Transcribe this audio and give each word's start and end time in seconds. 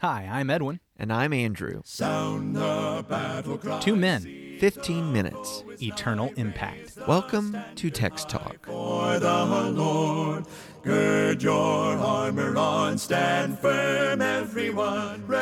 Hi, 0.00 0.26
I'm 0.30 0.48
Edwin. 0.48 0.80
And 0.96 1.12
I'm 1.12 1.32
Andrew. 1.34 1.82
Two 3.80 3.96
men, 3.96 4.56
15 4.58 5.12
minutes. 5.12 5.62
eternal 5.82 6.32
impact. 6.36 6.96
Welcome 7.06 7.56
to 7.74 7.90
Text 7.90 8.28
Talk. 8.30 8.66
Good 8.66 8.72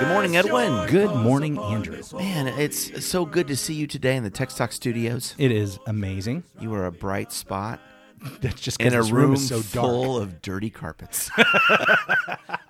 morning, 0.08 0.36
Edwin. 0.36 0.86
Good 0.88 1.14
morning, 1.14 1.58
Andrew. 1.58 2.02
Man, 2.14 2.48
it's 2.48 3.06
so 3.06 3.24
good 3.24 3.46
to 3.46 3.56
see 3.56 3.74
you 3.74 3.86
today 3.86 4.16
in 4.16 4.24
the 4.24 4.30
Text 4.30 4.56
Talk 4.56 4.72
studios. 4.72 5.34
It 5.38 5.52
is 5.52 5.78
amazing. 5.86 6.42
You 6.60 6.74
are 6.74 6.86
a 6.86 6.92
bright 6.92 7.30
spot 7.32 7.80
That's 8.40 8.60
just 8.60 8.80
in 8.80 8.88
because 8.90 9.10
a 9.10 9.14
room, 9.14 9.24
room 9.26 9.34
is 9.34 9.48
so 9.48 9.62
dark. 9.62 9.86
full 9.86 10.16
of 10.18 10.42
dirty 10.42 10.70
carpets. 10.70 11.30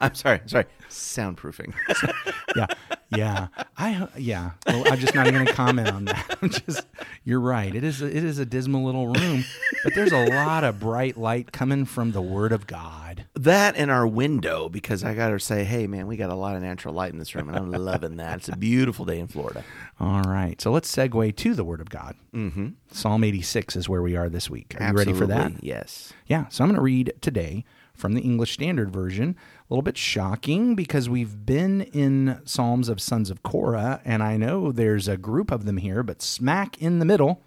I'm 0.09 0.15
sorry, 0.15 0.41
sorry. 0.47 0.65
Soundproofing. 0.89 1.75
yeah, 2.57 2.67
yeah. 3.11 3.49
I 3.77 4.09
yeah. 4.17 4.53
Well, 4.67 4.91
I'm 4.91 4.99
just 4.99 5.15
not 5.15 5.27
even 5.27 5.45
going 5.45 5.47
to 5.47 5.53
comment 5.53 5.89
on 5.89 6.07
that. 6.07 6.39
I'm 6.41 6.49
just. 6.49 6.87
You're 7.25 7.41
right. 7.41 7.75
It 7.75 7.85
is. 7.85 8.01
A, 8.01 8.07
it 8.07 8.25
is 8.25 8.39
a 8.39 8.47
dismal 8.47 8.85
little 8.85 9.09
room, 9.09 9.45
but 9.85 9.95
there's 9.95 10.13
a 10.13 10.25
lot 10.27 10.65
of 10.65 10.81
bright 10.81 11.19
light 11.19 11.53
coming 11.53 11.85
from 11.85 12.13
the 12.13 12.23
Word 12.23 12.53
of 12.53 12.67
God. 12.67 13.27
that 13.35 13.77
in 13.77 13.91
our 13.91 14.07
window, 14.07 14.71
because 14.71 15.05
I 15.05 15.15
got 15.15 15.29
to 15.29 15.39
say, 15.39 15.65
hey, 15.65 15.87
man, 15.87 16.07
we 16.07 16.17
got 16.17 16.31
a 16.31 16.35
lot 16.35 16.57
of 16.57 16.63
natural 16.63 16.95
light 16.95 17.13
in 17.13 17.19
this 17.19 17.35
room, 17.35 17.51
and 17.51 17.59
I'm 17.59 17.71
loving 17.71 18.17
that. 18.17 18.39
It's 18.39 18.49
a 18.49 18.57
beautiful 18.57 19.05
day 19.05 19.19
in 19.19 19.27
Florida. 19.27 19.63
All 20.01 20.23
right. 20.23 20.59
So 20.61 20.71
let's 20.71 20.91
segue 20.95 21.37
to 21.37 21.55
the 21.55 21.65
Word 21.65 21.83
of 21.83 21.91
God. 21.91 22.17
Mm-hmm. 22.35 22.69
Psalm 22.93 23.25
86 23.25 23.77
is 23.77 23.89
where 23.89 24.01
we 24.01 24.17
are 24.17 24.31
this 24.31 24.49
week. 24.49 24.75
Are 24.81 24.89
you 24.89 24.95
ready 24.95 25.13
for 25.13 25.27
that? 25.27 25.63
Yes. 25.63 26.15
Yeah, 26.27 26.49
so 26.49 26.65
I'm 26.65 26.71
going 26.71 26.77
to 26.77 26.83
read 26.83 27.13
today 27.21 27.65
from 27.99 28.15
the 28.15 28.23
English 28.23 28.53
Standard 28.53 28.91
Version. 28.91 29.37
A 29.61 29.73
little 29.73 29.83
bit 29.83 29.99
shocking 29.99 30.75
because 30.75 31.09
we've 31.09 31.45
been 31.45 31.83
in 31.83 32.41
Psalms 32.45 32.89
of 32.89 33.01
Sons 33.01 33.31
of 33.31 33.43
Korah, 33.43 34.01
and 34.05 34.23
I 34.23 34.37
know 34.37 34.73
there's 34.73 35.09
a 35.09 35.17
group 35.17 35.51
of 35.51 35.65
them 35.65 35.77
here, 35.79 36.03
but 36.03 36.23
smack 36.23 36.81
in 36.81 37.01
the 37.01 37.05
middle, 37.05 37.43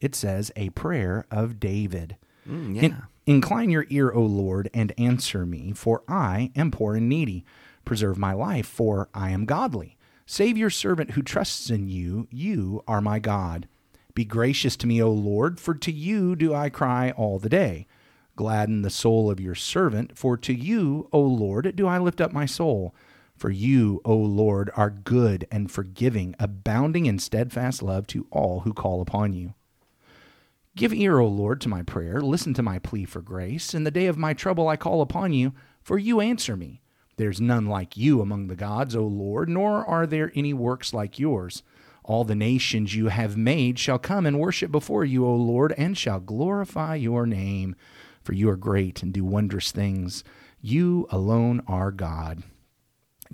it 0.00 0.14
says 0.14 0.50
a 0.56 0.70
prayer 0.70 1.26
of 1.30 1.60
David. 1.60 2.16
Mm, 2.48 2.76
yeah. 2.76 2.82
In- 2.82 3.02
Incline 3.26 3.70
your 3.70 3.86
ear, 3.90 4.10
O 4.10 4.22
Lord, 4.22 4.68
and 4.74 4.92
answer 4.98 5.46
me, 5.46 5.72
for 5.72 6.02
I 6.08 6.50
am 6.56 6.72
poor 6.72 6.96
and 6.96 7.08
needy. 7.08 7.44
Preserve 7.84 8.18
my 8.18 8.32
life, 8.32 8.66
for 8.66 9.08
I 9.14 9.30
am 9.30 9.44
godly. 9.44 9.96
Save 10.26 10.56
your 10.56 10.70
servant 10.70 11.12
who 11.12 11.22
trusts 11.22 11.70
in 11.70 11.86
you. 11.88 12.26
You 12.30 12.82
are 12.88 13.00
my 13.00 13.20
God. 13.20 13.68
Be 14.14 14.24
gracious 14.24 14.76
to 14.78 14.86
me, 14.88 15.00
O 15.00 15.12
Lord, 15.12 15.60
for 15.60 15.74
to 15.74 15.92
you 15.92 16.34
do 16.34 16.52
I 16.52 16.70
cry 16.70 17.12
all 17.12 17.38
the 17.38 17.48
day. 17.48 17.86
Gladden 18.36 18.82
the 18.82 18.90
soul 18.90 19.30
of 19.30 19.40
your 19.40 19.54
servant, 19.54 20.16
for 20.16 20.36
to 20.38 20.54
you, 20.54 21.08
O 21.12 21.20
Lord, 21.20 21.74
do 21.76 21.86
I 21.86 21.98
lift 21.98 22.20
up 22.20 22.32
my 22.32 22.46
soul. 22.46 22.94
For 23.36 23.50
you, 23.50 24.00
O 24.04 24.14
Lord, 24.16 24.70
are 24.76 24.90
good 24.90 25.46
and 25.50 25.70
forgiving, 25.70 26.34
abounding 26.38 27.06
in 27.06 27.18
steadfast 27.18 27.82
love 27.82 28.06
to 28.08 28.26
all 28.30 28.60
who 28.60 28.74
call 28.74 29.00
upon 29.00 29.32
you. 29.32 29.54
Give 30.76 30.92
ear, 30.92 31.18
O 31.18 31.26
Lord, 31.26 31.60
to 31.62 31.68
my 31.68 31.82
prayer. 31.82 32.20
Listen 32.20 32.54
to 32.54 32.62
my 32.62 32.78
plea 32.78 33.04
for 33.04 33.20
grace. 33.20 33.74
In 33.74 33.84
the 33.84 33.90
day 33.90 34.06
of 34.06 34.16
my 34.16 34.34
trouble 34.34 34.68
I 34.68 34.76
call 34.76 35.00
upon 35.02 35.32
you, 35.32 35.52
for 35.82 35.98
you 35.98 36.20
answer 36.20 36.56
me. 36.56 36.80
There's 37.16 37.40
none 37.40 37.66
like 37.66 37.96
you 37.96 38.20
among 38.20 38.46
the 38.46 38.56
gods, 38.56 38.94
O 38.96 39.04
Lord, 39.04 39.48
nor 39.48 39.84
are 39.84 40.06
there 40.06 40.32
any 40.34 40.54
works 40.54 40.94
like 40.94 41.18
yours. 41.18 41.62
All 42.04 42.24
the 42.24 42.34
nations 42.34 42.94
you 42.94 43.08
have 43.08 43.36
made 43.36 43.78
shall 43.78 43.98
come 43.98 44.26
and 44.26 44.38
worship 44.38 44.70
before 44.70 45.04
you, 45.04 45.26
O 45.26 45.34
Lord, 45.34 45.74
and 45.76 45.98
shall 45.98 46.20
glorify 46.20 46.94
your 46.94 47.26
name. 47.26 47.74
For 48.30 48.34
you 48.34 48.48
are 48.48 48.56
great 48.56 49.02
and 49.02 49.12
do 49.12 49.24
wondrous 49.24 49.72
things. 49.72 50.22
You 50.60 51.08
alone 51.10 51.62
are 51.66 51.90
God. 51.90 52.44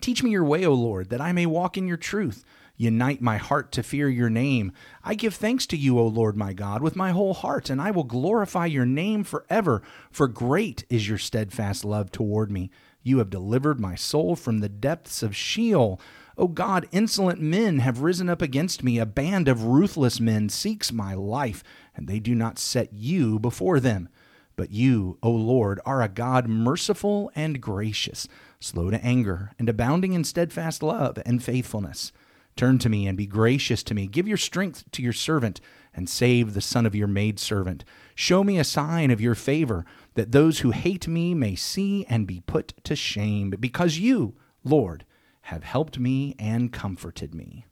Teach 0.00 0.22
me 0.22 0.30
your 0.30 0.42
way, 0.42 0.64
O 0.64 0.72
Lord, 0.72 1.10
that 1.10 1.20
I 1.20 1.32
may 1.32 1.44
walk 1.44 1.76
in 1.76 1.86
your 1.86 1.98
truth. 1.98 2.46
Unite 2.78 3.20
my 3.20 3.36
heart 3.36 3.72
to 3.72 3.82
fear 3.82 4.08
your 4.08 4.30
name. 4.30 4.72
I 5.04 5.14
give 5.14 5.34
thanks 5.34 5.66
to 5.66 5.76
you, 5.76 5.98
O 5.98 6.06
Lord 6.06 6.34
my 6.34 6.54
God, 6.54 6.80
with 6.80 6.96
my 6.96 7.10
whole 7.10 7.34
heart, 7.34 7.68
and 7.68 7.78
I 7.78 7.90
will 7.90 8.04
glorify 8.04 8.64
your 8.64 8.86
name 8.86 9.22
forever. 9.22 9.82
For 10.10 10.28
great 10.28 10.86
is 10.88 11.06
your 11.06 11.18
steadfast 11.18 11.84
love 11.84 12.10
toward 12.10 12.50
me. 12.50 12.70
You 13.02 13.18
have 13.18 13.28
delivered 13.28 13.78
my 13.78 13.96
soul 13.96 14.34
from 14.34 14.60
the 14.60 14.70
depths 14.70 15.22
of 15.22 15.36
Sheol. 15.36 16.00
O 16.38 16.48
God, 16.48 16.88
insolent 16.90 17.42
men 17.42 17.80
have 17.80 18.00
risen 18.00 18.30
up 18.30 18.40
against 18.40 18.82
me. 18.82 18.98
A 18.98 19.04
band 19.04 19.46
of 19.46 19.64
ruthless 19.64 20.20
men 20.20 20.48
seeks 20.48 20.90
my 20.90 21.12
life, 21.12 21.62
and 21.94 22.08
they 22.08 22.18
do 22.18 22.34
not 22.34 22.58
set 22.58 22.94
you 22.94 23.38
before 23.38 23.78
them. 23.78 24.08
But 24.56 24.70
you, 24.70 25.18
O 25.22 25.30
Lord, 25.30 25.80
are 25.84 26.02
a 26.02 26.08
God 26.08 26.48
merciful 26.48 27.30
and 27.34 27.60
gracious, 27.60 28.26
slow 28.58 28.90
to 28.90 29.04
anger, 29.04 29.52
and 29.58 29.68
abounding 29.68 30.14
in 30.14 30.24
steadfast 30.24 30.82
love 30.82 31.18
and 31.26 31.42
faithfulness. 31.42 32.10
Turn 32.56 32.78
to 32.78 32.88
me 32.88 33.06
and 33.06 33.18
be 33.18 33.26
gracious 33.26 33.82
to 33.82 33.94
me. 33.94 34.06
Give 34.06 34.26
your 34.26 34.38
strength 34.38 34.90
to 34.92 35.02
your 35.02 35.12
servant, 35.12 35.60
and 35.94 36.08
save 36.08 36.54
the 36.54 36.62
son 36.62 36.86
of 36.86 36.94
your 36.94 37.06
maidservant. 37.06 37.84
Show 38.14 38.42
me 38.42 38.58
a 38.58 38.64
sign 38.64 39.10
of 39.10 39.20
your 39.20 39.34
favor, 39.34 39.84
that 40.14 40.32
those 40.32 40.60
who 40.60 40.70
hate 40.70 41.06
me 41.06 41.34
may 41.34 41.54
see 41.54 42.06
and 42.08 42.26
be 42.26 42.40
put 42.46 42.72
to 42.84 42.96
shame, 42.96 43.50
because 43.60 43.98
you, 43.98 44.36
Lord, 44.64 45.04
have 45.42 45.64
helped 45.64 45.98
me 45.98 46.34
and 46.38 46.72
comforted 46.72 47.34
me. 47.34 47.66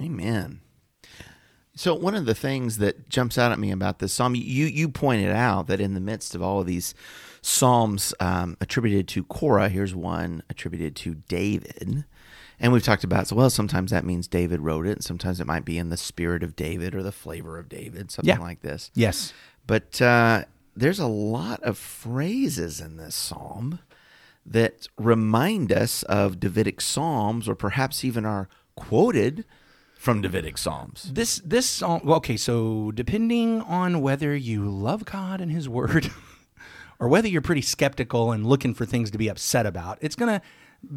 Amen. 0.00 0.60
So 1.76 1.94
one 1.94 2.14
of 2.14 2.24
the 2.26 2.34
things 2.34 2.78
that 2.78 3.08
jumps 3.08 3.36
out 3.36 3.50
at 3.52 3.58
me 3.58 3.70
about 3.72 3.98
this 3.98 4.12
psalm, 4.12 4.34
you 4.34 4.66
you 4.66 4.88
pointed 4.88 5.30
out 5.30 5.66
that 5.66 5.80
in 5.80 5.94
the 5.94 6.00
midst 6.00 6.34
of 6.34 6.42
all 6.42 6.60
of 6.60 6.66
these 6.66 6.94
psalms 7.42 8.14
um, 8.20 8.56
attributed 8.60 9.08
to 9.08 9.24
Korah, 9.24 9.68
here's 9.68 9.94
one 9.94 10.42
attributed 10.48 10.94
to 10.96 11.16
David, 11.28 12.04
and 12.60 12.72
we've 12.72 12.82
talked 12.84 13.02
about 13.04 13.26
so 13.26 13.36
well. 13.36 13.50
Sometimes 13.50 13.90
that 13.90 14.04
means 14.04 14.28
David 14.28 14.60
wrote 14.60 14.86
it, 14.86 14.92
and 14.92 15.04
sometimes 15.04 15.40
it 15.40 15.46
might 15.46 15.64
be 15.64 15.76
in 15.76 15.88
the 15.90 15.96
spirit 15.96 16.42
of 16.44 16.54
David 16.54 16.94
or 16.94 17.02
the 17.02 17.12
flavor 17.12 17.58
of 17.58 17.68
David, 17.68 18.10
something 18.12 18.34
Yeah. 18.34 18.40
like 18.40 18.62
this. 18.62 18.90
Yes. 18.94 19.32
But 19.66 20.00
uh, 20.00 20.44
there's 20.76 21.00
a 21.00 21.06
lot 21.08 21.60
of 21.64 21.76
phrases 21.76 22.80
in 22.80 22.96
this 22.98 23.14
psalm 23.16 23.80
that 24.46 24.86
remind 24.96 25.72
us 25.72 26.02
of 26.04 26.38
Davidic 26.38 26.80
psalms, 26.80 27.48
or 27.48 27.54
perhaps 27.56 28.04
even 28.04 28.24
are 28.24 28.48
quoted 28.76 29.44
from 30.04 30.20
Davidic 30.20 30.58
psalms. 30.58 31.10
This 31.14 31.40
this 31.44 31.66
song 31.68 32.02
well, 32.04 32.18
okay, 32.18 32.36
so 32.36 32.90
depending 32.92 33.62
on 33.62 34.02
whether 34.02 34.36
you 34.36 34.68
love 34.68 35.06
God 35.06 35.40
and 35.40 35.50
his 35.50 35.66
word 35.66 36.10
or 37.00 37.08
whether 37.08 37.26
you're 37.26 37.40
pretty 37.40 37.62
skeptical 37.62 38.30
and 38.30 38.46
looking 38.46 38.74
for 38.74 38.84
things 38.84 39.10
to 39.12 39.18
be 39.18 39.28
upset 39.28 39.64
about, 39.64 39.96
it's 40.02 40.14
to 40.16 40.42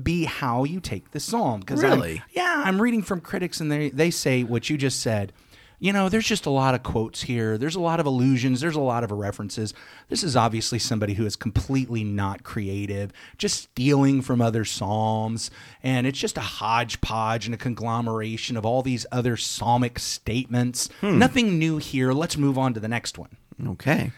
be 0.03 0.25
how 0.25 0.65
you 0.65 0.81
take 0.81 1.11
the 1.11 1.21
psalm 1.21 1.61
because 1.61 1.81
Really? 1.81 2.21
yeah, 2.33 2.63
I'm 2.65 2.81
reading 2.81 3.01
from 3.01 3.21
critics 3.21 3.61
and 3.61 3.71
they 3.71 3.89
they 3.91 4.11
say 4.11 4.43
what 4.43 4.69
you 4.69 4.77
just 4.77 4.99
said. 4.99 5.31
You 5.79 5.93
know, 5.93 6.09
there's 6.09 6.25
just 6.25 6.47
a 6.47 6.51
lot 6.51 6.73
of 6.73 6.81
quotes 6.81 7.21
here. 7.21 7.55
There's 7.57 7.75
a 7.75 7.79
lot 7.79 7.99
of 7.99 8.07
allusions. 8.07 8.61
There's 8.61 8.75
a 8.75 8.81
lot 8.81 9.03
of 9.03 9.11
references. 9.11 9.75
This 10.09 10.23
is 10.23 10.35
obviously 10.35 10.79
somebody 10.79 11.13
who 11.13 11.25
is 11.25 11.35
completely 11.35 12.03
not 12.03 12.41
creative, 12.41 13.13
just 13.37 13.63
stealing 13.63 14.23
from 14.23 14.41
other 14.41 14.65
psalms. 14.65 15.51
And 15.83 16.07
it's 16.07 16.17
just 16.17 16.35
a 16.35 16.41
hodgepodge 16.41 17.45
and 17.45 17.53
a 17.53 17.59
conglomeration 17.59 18.57
of 18.57 18.65
all 18.65 18.81
these 18.81 19.05
other 19.11 19.37
psalmic 19.37 19.99
statements. 19.99 20.89
Hmm. 21.01 21.19
Nothing 21.19 21.59
new 21.59 21.77
here. 21.77 22.11
Let's 22.11 22.37
move 22.37 22.57
on 22.57 22.73
to 22.73 22.79
the 22.79 22.87
next 22.87 23.19
one. 23.19 23.37
Okay. 23.63 24.11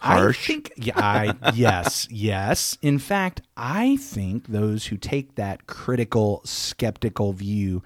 Harsh. 0.00 0.44
I 0.44 0.52
think, 0.52 0.72
yeah, 0.76 0.94
I, 0.96 1.34
yes, 1.54 2.06
yes. 2.10 2.76
In 2.82 2.98
fact, 2.98 3.42
I 3.56 3.96
think 3.96 4.46
those 4.48 4.86
who 4.86 4.96
take 4.96 5.34
that 5.34 5.66
critical, 5.66 6.42
skeptical 6.44 7.32
view 7.32 7.82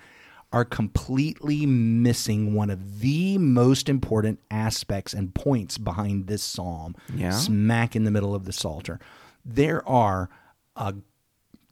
are 0.53 0.65
completely 0.65 1.65
missing 1.65 2.55
one 2.55 2.71
of 2.71 3.01
the 3.01 3.39
most 3.39 3.89
important 3.89 4.41
aspects 4.51 5.13
and 5.13 5.33
points 5.35 5.79
behind 5.79 6.27
this 6.27 6.43
psalm, 6.43 6.95
Yeah. 7.15 7.31
smack 7.31 7.95
in 7.95 8.05
the 8.05 8.11
middle 8.11 8.35
of 8.35 8.45
the 8.47 8.53
Psalter. 8.53 8.99
There 9.45 9.87
are 9.89 10.29
a 10.77 10.95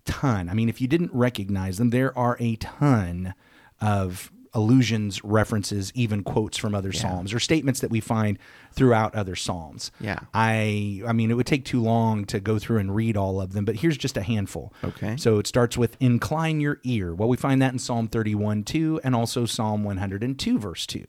ton. 0.04 0.48
I 0.48 0.54
mean, 0.54 0.68
if 0.68 0.80
you 0.80 0.86
didn't 0.86 1.12
recognize 1.12 1.78
them, 1.78 1.90
there 1.90 2.16
are 2.16 2.36
a 2.38 2.56
ton 2.56 3.34
of 3.80 4.30
allusions, 4.58 5.22
references, 5.22 5.92
even 5.94 6.24
quotes 6.24 6.58
from 6.58 6.74
other 6.74 6.92
psalms 6.92 7.32
or 7.32 7.38
statements 7.38 7.78
that 7.78 7.90
we 7.90 8.00
find 8.00 8.38
throughout 8.72 9.14
other 9.14 9.36
psalms. 9.36 9.92
Yeah. 10.00 10.18
I 10.34 11.00
I 11.06 11.12
mean 11.12 11.30
it 11.30 11.34
would 11.34 11.46
take 11.46 11.64
too 11.64 11.80
long 11.80 12.24
to 12.26 12.40
go 12.40 12.58
through 12.58 12.78
and 12.78 12.94
read 12.94 13.16
all 13.16 13.40
of 13.40 13.52
them, 13.52 13.64
but 13.64 13.76
here's 13.76 13.96
just 13.96 14.16
a 14.16 14.22
handful. 14.22 14.74
Okay. 14.82 15.16
So 15.16 15.38
it 15.38 15.46
starts 15.46 15.78
with 15.78 15.96
incline 16.00 16.60
your 16.60 16.80
ear. 16.82 17.14
Well, 17.14 17.28
we 17.28 17.36
find 17.36 17.62
that 17.62 17.72
in 17.72 17.78
Psalm 17.78 18.08
31 18.08 18.64
2 18.64 19.00
and 19.04 19.14
also 19.14 19.46
Psalm 19.46 19.84
102 19.84 20.58
verse 20.58 20.86
2. 20.86 21.04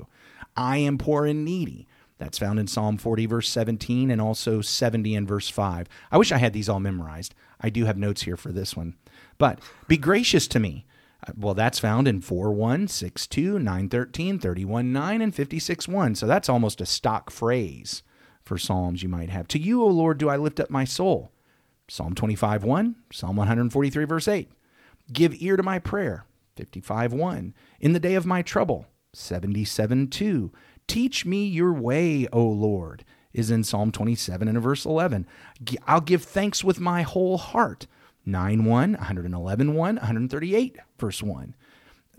I 0.56 0.78
am 0.78 1.00
poor 1.00 1.26
and 1.26 1.44
needy. 1.44 1.88
That's 2.20 2.38
found 2.38 2.60
in 2.60 2.68
Psalm 2.68 2.98
40 2.98 3.26
verse 3.26 3.50
17 3.50 4.12
and 4.12 4.22
also 4.22 4.62
70 4.62 5.16
and 5.16 5.28
verse 5.28 5.50
5. 5.50 5.88
I 6.12 6.18
wish 6.20 6.32
I 6.32 6.38
had 6.38 6.54
these 6.54 6.70
all 6.70 6.80
memorized. 6.80 7.34
I 7.60 7.70
do 7.70 7.86
have 7.86 7.98
notes 7.98 8.22
here 8.24 8.38
for 8.38 8.52
this 8.52 8.76
one. 8.76 8.96
But 9.40 9.60
be 9.88 9.98
gracious 9.98 10.48
to 10.50 10.60
me. 10.60 10.86
Uh, 11.28 11.34
Well, 11.38 11.54
that's 11.54 11.80
found 11.80 12.08
in 12.08 12.22
4 12.22 12.52
1, 12.52 12.88
6 12.88 13.28
2, 13.28 13.60
9 13.60 13.90
13, 13.90 14.40
31 14.40 14.94
9, 14.94 15.22
and 15.22 15.36
56 15.36 15.88
1. 15.88 16.16
So 16.16 16.28
that's 16.28 16.50
almost 16.50 16.82
a 16.82 16.86
stock 16.86 17.30
phrase 17.30 18.04
for 18.44 18.58
Psalms 18.58 19.04
you 19.04 19.10
might 19.10 19.30
have. 19.30 19.48
To 19.50 19.60
you, 19.60 19.84
O 19.84 19.88
Lord, 19.88 20.18
do 20.18 20.30
I 20.30 20.38
lift 20.38 20.60
up 20.60 20.70
my 20.70 20.86
soul. 20.86 21.32
Psalm 21.88 22.14
25 22.14 22.64
1, 22.64 22.96
Psalm 23.12 23.36
143 23.36 24.06
verse 24.06 24.28
8. 24.28 24.50
Give 25.12 25.34
ear 25.42 25.58
to 25.58 25.64
my 25.64 25.80
prayer, 25.80 26.26
55 26.56 27.14
1. 27.14 27.54
In 27.80 27.94
the 27.94 28.00
day 28.00 28.16
of 28.16 28.26
my 28.26 28.42
trouble, 28.42 28.86
77 29.14 30.08
2. 30.08 30.52
Teach 30.88 31.26
me 31.26 31.46
your 31.46 31.74
way, 31.74 32.28
O 32.34 32.44
Lord, 32.44 33.06
is 33.34 33.52
in 33.52 33.64
Psalm 33.64 33.92
27 33.92 34.48
and 34.48 34.62
verse 34.62 34.86
11. 34.86 35.28
I'll 35.88 36.02
give 36.02 36.24
thanks 36.24 36.64
with 36.64 36.80
my 36.80 37.04
whole 37.04 37.38
heart, 37.38 37.86
9 38.26 38.66
1, 38.66 38.92
111 38.94 39.74
1, 39.74 39.96
138 39.96 40.78
verse 40.98 41.24
1 41.24 41.56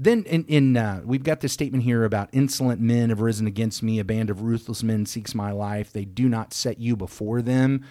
then 0.00 0.24
in, 0.24 0.44
in 0.46 0.76
uh, 0.78 1.02
we've 1.04 1.22
got 1.22 1.40
this 1.40 1.52
statement 1.52 1.84
here 1.84 2.04
about 2.04 2.30
insolent 2.32 2.80
men 2.80 3.10
have 3.10 3.20
risen 3.20 3.46
against 3.46 3.82
me 3.82 3.98
a 3.98 4.04
band 4.04 4.30
of 4.30 4.40
ruthless 4.40 4.82
men 4.82 5.04
seeks 5.04 5.34
my 5.34 5.52
life 5.52 5.92
they 5.92 6.06
do 6.06 6.28
not 6.28 6.54
set 6.54 6.78
you 6.78 6.96
before 6.96 7.42
them 7.42 7.84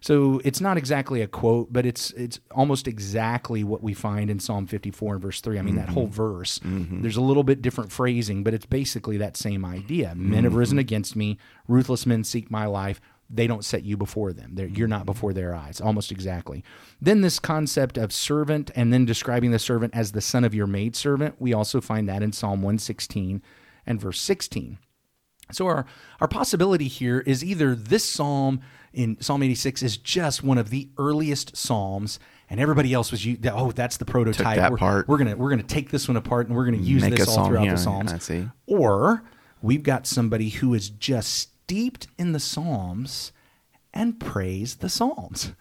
so 0.00 0.40
it's 0.42 0.62
not 0.62 0.78
exactly 0.78 1.20
a 1.20 1.26
quote 1.26 1.70
but 1.70 1.84
it's 1.84 2.12
it's 2.12 2.40
almost 2.52 2.88
exactly 2.88 3.62
what 3.62 3.82
we 3.82 3.92
find 3.92 4.30
in 4.30 4.40
psalm 4.40 4.66
54 4.66 5.14
and 5.14 5.22
verse 5.22 5.40
3 5.42 5.58
i 5.58 5.62
mean 5.62 5.74
mm-hmm. 5.74 5.84
that 5.84 5.92
whole 5.92 6.06
verse 6.06 6.58
mm-hmm. 6.60 7.02
there's 7.02 7.18
a 7.18 7.20
little 7.20 7.44
bit 7.44 7.60
different 7.60 7.92
phrasing 7.92 8.42
but 8.42 8.54
it's 8.54 8.66
basically 8.66 9.18
that 9.18 9.36
same 9.36 9.64
idea 9.64 10.08
mm-hmm. 10.08 10.30
men 10.30 10.44
have 10.44 10.54
risen 10.54 10.76
mm-hmm. 10.76 10.80
against 10.80 11.14
me 11.14 11.36
ruthless 11.68 12.06
men 12.06 12.24
seek 12.24 12.50
my 12.50 12.64
life 12.64 13.02
they 13.32 13.46
don't 13.46 13.64
set 13.64 13.84
you 13.84 13.96
before 13.96 14.32
them. 14.32 14.54
They're, 14.54 14.66
you're 14.66 14.88
not 14.88 15.06
before 15.06 15.32
their 15.32 15.54
eyes, 15.54 15.80
almost 15.80 16.10
exactly. 16.10 16.64
Then 17.00 17.20
this 17.20 17.38
concept 17.38 17.96
of 17.96 18.12
servant 18.12 18.70
and 18.74 18.92
then 18.92 19.04
describing 19.04 19.52
the 19.52 19.58
servant 19.58 19.94
as 19.94 20.12
the 20.12 20.20
son 20.20 20.44
of 20.44 20.54
your 20.54 20.66
maidservant, 20.66 21.36
we 21.38 21.54
also 21.54 21.80
find 21.80 22.08
that 22.08 22.22
in 22.22 22.32
Psalm 22.32 22.62
116 22.62 23.42
and 23.86 24.00
verse 24.00 24.20
16. 24.20 24.78
So 25.52 25.66
our, 25.66 25.86
our 26.20 26.28
possibility 26.28 26.88
here 26.88 27.20
is 27.20 27.44
either 27.44 27.74
this 27.74 28.08
psalm 28.08 28.60
in 28.92 29.20
Psalm 29.20 29.42
86 29.42 29.82
is 29.82 29.96
just 29.96 30.42
one 30.42 30.58
of 30.58 30.70
the 30.70 30.90
earliest 30.98 31.56
psalms 31.56 32.18
and 32.48 32.58
everybody 32.58 32.92
else 32.92 33.12
was 33.12 33.24
oh 33.52 33.70
that's 33.70 33.96
the 33.96 34.04
prototype 34.04 34.56
that 34.56 34.72
we're, 34.72 34.76
part. 34.76 35.08
we're 35.08 35.18
gonna 35.18 35.36
we're 35.36 35.50
gonna 35.50 35.62
take 35.62 35.90
this 35.90 36.08
one 36.08 36.16
apart 36.16 36.48
and 36.48 36.56
we're 36.56 36.64
gonna 36.64 36.78
use 36.78 37.02
Make 37.02 37.14
this 37.14 37.28
all 37.28 37.46
throughout 37.46 37.68
the 37.68 37.76
psalms 37.76 38.10
or 38.66 39.22
we've 39.62 39.84
got 39.84 40.08
somebody 40.08 40.48
who 40.48 40.74
is 40.74 40.90
just 40.90 41.50
steeped 41.70 42.08
in 42.18 42.32
the 42.32 42.40
Psalms 42.40 43.30
and 43.94 44.18
praise 44.18 44.76
the 44.76 44.88
Psalms. 44.88 45.52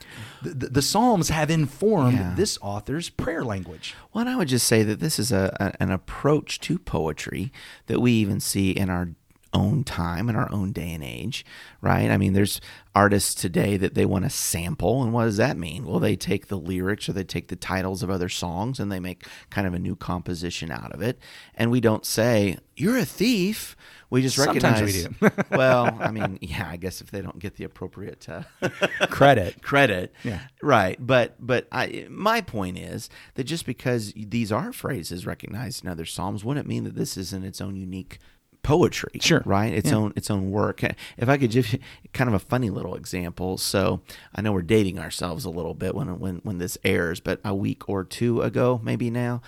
The, 0.41 0.49
the, 0.55 0.67
the 0.69 0.81
Psalms 0.81 1.29
have 1.29 1.51
informed 1.51 2.17
yeah. 2.17 2.33
this 2.35 2.57
author's 2.63 3.11
prayer 3.11 3.43
language. 3.43 3.93
Well, 4.11 4.27
I 4.27 4.35
would 4.35 4.47
just 4.47 4.65
say 4.65 4.81
that 4.81 4.99
this 4.99 5.19
is 5.19 5.31
a, 5.31 5.55
a, 5.59 5.79
an 5.79 5.91
approach 5.91 6.59
to 6.61 6.79
poetry 6.79 7.51
that 7.85 7.99
we 7.99 8.13
even 8.13 8.39
see 8.39 8.71
in 8.71 8.89
our 8.89 9.09
own 9.53 9.83
time 9.83 10.29
in 10.29 10.35
our 10.35 10.51
own 10.51 10.71
day 10.71 10.93
and 10.93 11.03
age, 11.03 11.45
right? 11.81 12.09
I 12.09 12.17
mean, 12.17 12.33
there's 12.33 12.61
artists 12.95 13.33
today 13.33 13.77
that 13.77 13.93
they 13.93 14.05
want 14.05 14.25
to 14.25 14.29
sample, 14.29 15.03
and 15.03 15.13
what 15.13 15.25
does 15.25 15.37
that 15.37 15.57
mean? 15.57 15.85
Well, 15.85 15.99
they 15.99 16.15
take 16.15 16.47
the 16.47 16.57
lyrics 16.57 17.09
or 17.09 17.13
they 17.13 17.23
take 17.23 17.47
the 17.47 17.55
titles 17.55 18.03
of 18.03 18.09
other 18.09 18.29
songs 18.29 18.79
and 18.79 18.91
they 18.91 18.99
make 18.99 19.27
kind 19.49 19.67
of 19.67 19.73
a 19.73 19.79
new 19.79 19.95
composition 19.95 20.71
out 20.71 20.91
of 20.91 21.01
it. 21.01 21.19
And 21.55 21.71
we 21.71 21.81
don't 21.81 22.05
say, 22.05 22.57
You're 22.75 22.97
a 22.97 23.05
thief 23.05 23.75
we 24.09 24.23
just 24.23 24.37
recognize. 24.37 24.93
Sometimes 24.93 25.21
we 25.21 25.29
do. 25.29 25.43
well, 25.51 25.97
I 25.99 26.11
mean, 26.11 26.39
yeah, 26.41 26.67
I 26.67 26.77
guess 26.77 26.99
if 27.01 27.11
they 27.11 27.21
don't 27.21 27.37
get 27.37 27.55
the 27.55 27.63
appropriate 27.63 28.27
uh, 28.27 28.43
credit, 29.09 29.61
credit, 29.61 30.13
yeah, 30.23 30.41
right. 30.63 30.97
But 30.99 31.35
but 31.39 31.67
I, 31.71 32.07
my 32.09 32.41
point 32.41 32.79
is 32.79 33.09
that 33.35 33.43
just 33.43 33.65
because 33.65 34.13
these 34.15 34.51
are 34.51 34.73
phrases 34.73 35.25
recognized 35.25 35.83
in 35.83 35.89
other 35.89 36.05
psalms, 36.05 36.43
wouldn't 36.43 36.67
mean 36.67 36.85
that 36.85 36.95
this 36.95 37.17
isn't 37.17 37.45
its 37.45 37.61
own 37.61 37.75
unique 37.75 38.19
poetry. 38.63 39.19
Sure. 39.21 39.41
Right? 39.45 39.73
Its 39.73 39.89
yeah. 39.89 39.97
own 39.97 40.13
its 40.15 40.29
own 40.29 40.51
work. 40.51 40.83
If 41.17 41.29
I 41.29 41.37
could 41.37 41.51
give 41.51 41.73
you 41.73 41.79
kind 42.13 42.27
of 42.27 42.33
a 42.33 42.39
funny 42.39 42.69
little 42.69 42.95
example. 42.95 43.57
So 43.57 44.01
I 44.35 44.41
know 44.41 44.51
we're 44.51 44.61
dating 44.61 44.99
ourselves 44.99 45.45
a 45.45 45.49
little 45.49 45.73
bit 45.73 45.95
when 45.95 46.19
when 46.19 46.37
when 46.43 46.57
this 46.57 46.77
airs, 46.83 47.19
but 47.19 47.39
a 47.43 47.55
week 47.55 47.87
or 47.89 48.03
two 48.03 48.41
ago, 48.41 48.79
maybe 48.83 49.09
now, 49.09 49.41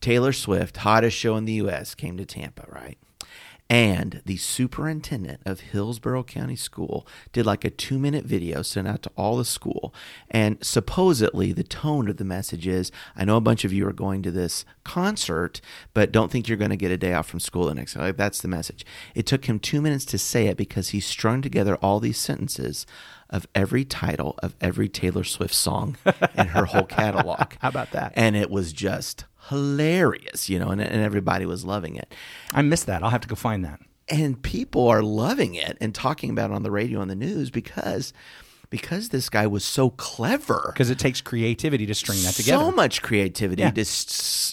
Taylor 0.00 0.32
Swift, 0.32 0.78
hottest 0.78 1.16
show 1.16 1.36
in 1.36 1.44
the 1.44 1.54
US, 1.54 1.94
came 1.94 2.16
to 2.16 2.24
Tampa, 2.24 2.66
right? 2.68 2.98
And 3.70 4.20
the 4.26 4.36
superintendent 4.36 5.40
of 5.46 5.60
Hillsborough 5.60 6.24
County 6.24 6.56
School 6.56 7.06
did 7.32 7.46
like 7.46 7.64
a 7.64 7.70
two 7.70 7.98
minute 7.98 8.24
video 8.24 8.60
sent 8.60 8.86
out 8.86 9.02
to 9.02 9.10
all 9.16 9.38
the 9.38 9.44
school. 9.44 9.94
And 10.30 10.58
supposedly, 10.62 11.52
the 11.52 11.64
tone 11.64 12.08
of 12.08 12.18
the 12.18 12.24
message 12.24 12.66
is 12.66 12.92
I 13.16 13.24
know 13.24 13.38
a 13.38 13.40
bunch 13.40 13.64
of 13.64 13.72
you 13.72 13.88
are 13.88 13.92
going 13.92 14.22
to 14.22 14.30
this 14.30 14.66
concert, 14.84 15.62
but 15.94 16.12
don't 16.12 16.30
think 16.30 16.46
you're 16.46 16.58
going 16.58 16.70
to 16.70 16.76
get 16.76 16.90
a 16.90 16.98
day 16.98 17.14
off 17.14 17.26
from 17.26 17.40
school 17.40 17.66
the 17.66 17.74
next 17.74 17.94
day. 17.94 18.00
Like, 18.00 18.16
that's 18.18 18.42
the 18.42 18.48
message. 18.48 18.84
It 19.14 19.24
took 19.26 19.46
him 19.46 19.58
two 19.58 19.80
minutes 19.80 20.04
to 20.06 20.18
say 20.18 20.46
it 20.48 20.58
because 20.58 20.90
he 20.90 21.00
strung 21.00 21.40
together 21.40 21.76
all 21.76 22.00
these 22.00 22.18
sentences 22.18 22.86
of 23.30 23.46
every 23.54 23.84
title 23.84 24.38
of 24.42 24.54
every 24.60 24.88
Taylor 24.88 25.24
Swift 25.24 25.54
song 25.54 25.96
and 26.36 26.50
her 26.50 26.66
whole 26.66 26.82
catalog. 26.84 27.54
How 27.60 27.68
about 27.68 27.92
that? 27.92 28.12
And 28.14 28.36
it 28.36 28.50
was 28.50 28.72
just 28.72 29.24
hilarious, 29.48 30.48
you 30.48 30.58
know, 30.58 30.68
and, 30.68 30.80
and 30.80 31.02
everybody 31.02 31.46
was 31.46 31.64
loving 31.64 31.96
it. 31.96 32.14
I 32.52 32.62
missed 32.62 32.86
that. 32.86 33.02
I'll 33.02 33.10
have 33.10 33.20
to 33.22 33.28
go 33.28 33.34
find 33.34 33.64
that. 33.64 33.80
And 34.08 34.42
people 34.42 34.86
are 34.88 35.02
loving 35.02 35.54
it 35.54 35.78
and 35.80 35.94
talking 35.94 36.30
about 36.30 36.50
it 36.50 36.54
on 36.54 36.62
the 36.62 36.70
radio 36.70 37.00
and 37.00 37.10
the 37.10 37.14
news 37.16 37.50
because 37.50 38.12
because 38.70 39.10
this 39.10 39.28
guy 39.30 39.46
was 39.46 39.64
so 39.64 39.90
clever. 39.90 40.70
Because 40.72 40.90
it 40.90 40.98
takes 40.98 41.20
creativity 41.20 41.86
to 41.86 41.94
string 41.94 42.20
that 42.22 42.34
together. 42.34 42.64
So 42.64 42.72
much 42.72 43.02
creativity 43.02 43.62
Yeah. 43.62 43.70
to 43.70 43.84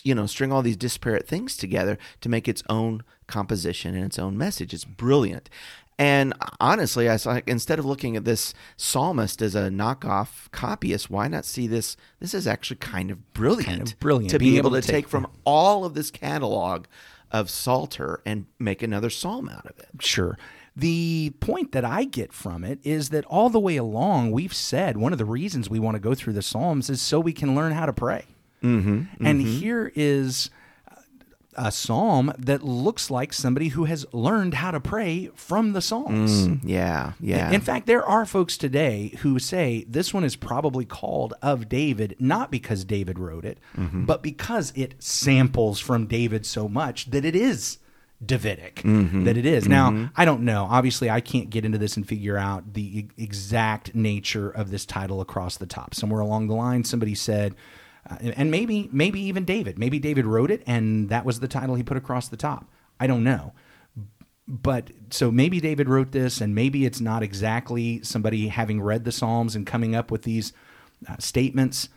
you 0.03 0.13
know 0.15 0.25
string 0.25 0.51
all 0.51 0.61
these 0.61 0.77
disparate 0.77 1.27
things 1.27 1.57
together 1.57 1.97
to 2.21 2.29
make 2.29 2.47
its 2.47 2.61
own 2.69 3.03
composition 3.27 3.95
and 3.95 4.05
its 4.05 4.19
own 4.19 4.37
message. 4.37 4.73
It's 4.73 4.85
brilliant. 4.85 5.49
And 5.99 6.33
honestly, 6.59 7.09
I 7.09 7.17
saw 7.17 7.41
instead 7.45 7.77
of 7.77 7.85
looking 7.85 8.15
at 8.15 8.25
this 8.25 8.53
psalmist 8.75 9.41
as 9.41 9.53
a 9.53 9.69
knockoff 9.69 10.49
copyist, 10.51 11.09
why 11.11 11.27
not 11.27 11.45
see 11.45 11.67
this? 11.67 11.95
This 12.19 12.33
is 12.33 12.47
actually 12.47 12.77
kind 12.77 13.11
of 13.11 13.33
brilliant. 13.33 13.67
Kind 13.67 13.91
of 13.93 13.99
brilliant. 13.99 14.31
to 14.31 14.39
be 14.39 14.57
able, 14.57 14.69
able 14.69 14.81
to 14.81 14.87
take 14.87 15.05
take- 15.05 15.07
from 15.07 15.27
all 15.45 15.85
of 15.85 15.93
this 15.93 16.09
catalog 16.09 16.85
of 17.31 17.49
Psalter 17.49 18.21
and 18.25 18.45
make 18.59 18.81
another 18.81 19.09
psalm 19.09 19.47
out 19.47 19.65
of 19.65 19.77
it. 19.79 19.89
Sure. 19.99 20.37
The 20.75 21.33
point 21.39 21.71
that 21.73 21.83
I 21.83 22.05
get 22.05 22.31
from 22.33 22.63
it 22.63 22.79
is 22.83 23.09
that 23.09 23.25
all 23.25 23.49
the 23.49 23.59
way 23.59 23.75
along, 23.77 24.31
we've 24.31 24.53
said 24.53 24.97
one 24.97 25.11
of 25.11 25.19
the 25.19 25.25
reasons 25.25 25.69
we 25.69 25.79
want 25.79 25.95
to 25.95 25.99
go 25.99 26.15
through 26.15 26.33
the 26.33 26.41
Psalms 26.41 26.89
is 26.89 27.01
so 27.01 27.19
we 27.19 27.33
can 27.33 27.55
learn 27.55 27.73
how 27.73 27.85
to 27.85 27.93
pray. 27.93 28.25
Mm-hmm, 28.63 29.25
and 29.25 29.41
here 29.41 29.91
is 29.95 30.49
a 31.55 31.71
psalm 31.71 32.33
that 32.37 32.63
looks 32.63 33.11
like 33.11 33.33
somebody 33.33 33.69
who 33.69 33.85
has 33.85 34.05
learned 34.13 34.55
how 34.55 34.71
to 34.71 34.79
pray 34.79 35.29
from 35.35 35.73
the 35.73 35.81
Psalms. 35.81 36.47
Mm, 36.47 36.59
yeah, 36.63 37.13
yeah. 37.19 37.51
In 37.51 37.61
fact, 37.61 37.87
there 37.87 38.03
are 38.05 38.25
folks 38.25 38.57
today 38.57 39.15
who 39.19 39.39
say 39.39 39.85
this 39.87 40.13
one 40.13 40.23
is 40.23 40.35
probably 40.35 40.85
called 40.85 41.33
of 41.41 41.67
David, 41.67 42.15
not 42.19 42.51
because 42.51 42.85
David 42.85 43.19
wrote 43.19 43.45
it, 43.45 43.57
mm-hmm. 43.75 44.05
but 44.05 44.21
because 44.21 44.71
it 44.75 44.95
samples 44.99 45.79
from 45.79 46.07
David 46.07 46.45
so 46.45 46.67
much 46.67 47.11
that 47.11 47.25
it 47.25 47.35
is 47.35 47.79
Davidic, 48.23 48.75
mm-hmm. 48.75 49.23
that 49.23 49.35
it 49.35 49.45
is. 49.45 49.67
Now, 49.67 49.89
mm-hmm. 49.89 50.05
I 50.15 50.25
don't 50.25 50.41
know. 50.41 50.67
Obviously, 50.69 51.09
I 51.09 51.21
can't 51.21 51.49
get 51.49 51.65
into 51.65 51.77
this 51.77 51.97
and 51.97 52.07
figure 52.07 52.37
out 52.37 52.73
the 52.73 53.07
exact 53.17 53.95
nature 53.95 54.49
of 54.49 54.69
this 54.69 54.85
title 54.85 55.21
across 55.21 55.57
the 55.57 55.65
top. 55.65 55.95
Somewhere 55.95 56.21
along 56.21 56.47
the 56.47 56.53
line, 56.53 56.83
somebody 56.83 57.15
said, 57.15 57.55
uh, 58.09 58.17
and 58.35 58.51
maybe, 58.51 58.89
maybe 58.91 59.21
even 59.21 59.45
David, 59.45 59.77
maybe 59.77 59.99
David 59.99 60.25
wrote 60.25 60.51
it 60.51 60.63
and 60.65 61.09
that 61.09 61.25
was 61.25 61.39
the 61.39 61.47
title 61.47 61.75
he 61.75 61.83
put 61.83 61.97
across 61.97 62.27
the 62.27 62.37
top. 62.37 62.65
I 62.99 63.07
don't 63.07 63.23
know 63.23 63.53
but 64.51 64.91
so 65.09 65.31
maybe 65.31 65.61
David 65.61 65.87
wrote 65.87 66.11
this, 66.11 66.41
and 66.41 66.53
maybe 66.53 66.85
it's 66.85 66.99
not 66.99 67.23
exactly 67.23 68.03
somebody 68.03 68.49
having 68.49 68.81
read 68.81 69.05
the 69.05 69.11
Psalms 69.11 69.55
and 69.55 69.65
coming 69.65 69.95
up 69.95 70.11
with 70.11 70.23
these 70.23 70.51
uh, 71.07 71.15
statements. 71.19 71.87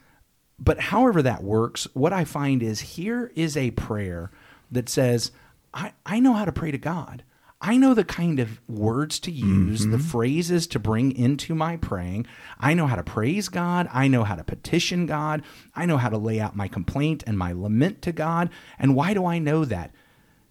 But 0.57 0.79
however 0.79 1.21
that 1.23 1.43
works, 1.43 1.89
what 1.95 2.13
I 2.13 2.25
find 2.25 2.63
is 2.63 2.81
here 2.81 3.33
is 3.35 3.57
a 3.57 3.73
prayer 3.73 4.31
that 4.71 4.89
says, 4.89 5.33
I, 5.73 5.95
I 6.07 6.21
know 6.21 6.35
how 6.35 6.45
to 6.45 6.53
pray 6.53 6.71
to 6.71 6.79
God. 6.79 7.25
I 7.67 7.77
know 7.77 7.95
the 7.95 8.05
kind 8.05 8.41
of 8.41 8.61
words 8.69 9.19
to 9.21 9.31
use, 9.31 9.87
the 9.87 9.97
mm-hmm. 9.97 10.07
phrases 10.07 10.67
to 10.69 10.79
bring 10.79 11.13
into 11.13 11.55
my 11.55 11.77
praying. 11.79 12.27
I 12.61 12.75
know 12.75 12.87
how 12.87 12.97
to 12.97 13.03
praise 13.03 13.49
God. 13.49 13.89
I 13.93 14.07
know 14.09 14.25
how 14.25 14.35
to 14.35 14.45
petition 14.45 15.07
God. 15.07 15.43
I 15.75 15.87
know 15.87 15.97
how 15.97 16.11
to 16.11 16.19
lay 16.19 16.41
out 16.41 16.55
my 16.55 16.69
complaint 16.69 17.25
and 17.27 17.39
my 17.39 17.53
lament 17.53 18.03
to 18.03 18.13
God. 18.13 18.51
And 18.79 18.95
why 18.95 19.15
do 19.15 19.25
I 19.25 19.39
know 19.39 19.65
that? 19.65 19.93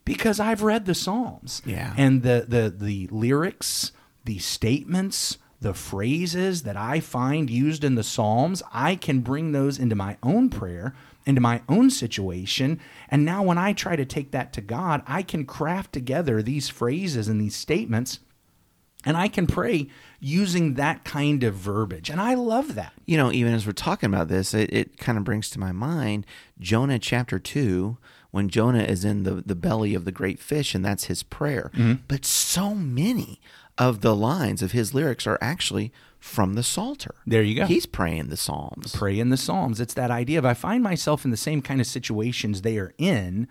because 0.05 0.39
I've 0.39 0.63
read 0.63 0.85
the 0.85 0.95
Psalms. 0.95 1.61
Yeah. 1.65 1.93
And 1.97 2.23
the 2.23 2.45
the 2.47 2.69
the 2.69 3.07
lyrics, 3.07 3.91
the 4.25 4.39
statements, 4.39 5.37
the 5.61 5.73
phrases 5.73 6.63
that 6.63 6.75
I 6.75 6.99
find 6.99 7.49
used 7.49 7.83
in 7.83 7.95
the 7.95 8.03
Psalms, 8.03 8.61
I 8.73 8.95
can 8.95 9.21
bring 9.21 9.51
those 9.51 9.79
into 9.79 9.95
my 9.95 10.17
own 10.21 10.49
prayer, 10.49 10.93
into 11.25 11.41
my 11.41 11.61
own 11.69 11.89
situation. 11.89 12.79
And 13.09 13.23
now 13.23 13.43
when 13.43 13.57
I 13.57 13.73
try 13.73 13.95
to 13.95 14.05
take 14.05 14.31
that 14.31 14.53
to 14.53 14.61
God, 14.61 15.01
I 15.07 15.23
can 15.23 15.45
craft 15.45 15.93
together 15.93 16.41
these 16.41 16.69
phrases 16.69 17.27
and 17.27 17.39
these 17.39 17.55
statements 17.55 18.19
and 19.05 19.17
I 19.17 19.27
can 19.27 19.47
pray 19.47 19.87
using 20.19 20.75
that 20.75 21.03
kind 21.03 21.43
of 21.43 21.55
verbiage. 21.55 22.09
And 22.09 22.21
I 22.21 22.35
love 22.35 22.75
that. 22.75 22.93
you 23.05 23.17
know, 23.17 23.31
even 23.31 23.53
as 23.53 23.65
we're 23.65 23.73
talking 23.73 24.07
about 24.07 24.29
this, 24.29 24.53
it, 24.53 24.73
it 24.73 24.97
kind 24.97 25.17
of 25.17 25.23
brings 25.23 25.49
to 25.51 25.59
my 25.59 25.71
mind 25.71 26.25
Jonah 26.59 26.99
chapter 26.99 27.39
2, 27.39 27.97
when 28.31 28.49
Jonah 28.49 28.83
is 28.83 29.03
in 29.05 29.23
the, 29.23 29.43
the 29.45 29.55
belly 29.55 29.93
of 29.93 30.05
the 30.05 30.11
great 30.11 30.39
fish, 30.39 30.73
and 30.73 30.83
that's 30.83 31.05
his 31.05 31.21
prayer. 31.21 31.69
Mm-hmm. 31.73 32.03
But 32.07 32.25
so 32.25 32.73
many 32.73 33.41
of 33.77 34.01
the 34.01 34.15
lines 34.15 34.61
of 34.61 34.71
his 34.71 34.93
lyrics 34.93 35.27
are 35.27 35.37
actually 35.41 35.91
from 36.23 36.53
the 36.53 36.63
Psalter. 36.63 37.15
There 37.27 37.43
you 37.43 37.53
go. 37.53 37.65
He's 37.65 37.85
praying 37.85 38.29
the 38.29 38.37
Psalms. 38.37 38.95
Praying 38.95 39.29
the 39.29 39.35
Psalms. 39.35 39.81
It's 39.81 39.93
that 39.95 40.09
idea 40.09 40.39
of 40.39 40.45
I 40.45 40.53
find 40.53 40.81
myself 40.81 41.25
in 41.25 41.31
the 41.31 41.37
same 41.37 41.61
kind 41.61 41.81
of 41.81 41.85
situations 41.85 42.61
they 42.61 42.77
are 42.77 42.93
in. 42.97 43.49